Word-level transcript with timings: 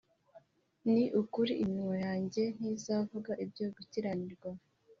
Ni 0.91 1.03
ukuri 1.21 1.53
iminwa 1.63 1.97
yanjye 2.05 2.43
ntizavuga 2.57 3.31
ibyo 3.43 3.65
gukiranirwa 3.75 4.49